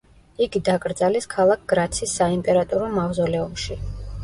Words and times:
იგი 0.45 0.61
დაკრძალეს 0.69 1.27
ქალაქ 1.35 1.69
გრაცის 1.75 2.15
საიმპერატორო 2.23 2.91
მავზოლეუმში. 2.99 3.81